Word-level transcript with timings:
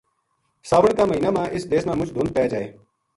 ساون 0.69 0.91
کا 0.97 1.03
مہینہ 1.09 1.29
ما 1.35 1.43
اس 1.55 1.63
دیس 1.71 1.83
ما 1.87 1.93
مُچ 1.99 2.09
دھُند 2.15 2.29
پے 2.35 2.43
جائے 2.51 2.67